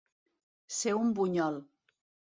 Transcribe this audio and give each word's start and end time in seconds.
Ser 0.77 0.95
un 1.01 1.13
bunyol. 1.19 1.63